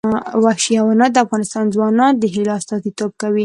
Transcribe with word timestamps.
وحشي 0.43 0.73
حیوانات 0.79 1.11
د 1.13 1.17
افغان 1.25 1.65
ځوانانو 1.75 2.19
د 2.21 2.23
هیلو 2.33 2.51
استازیتوب 2.59 3.11
کوي. 3.21 3.39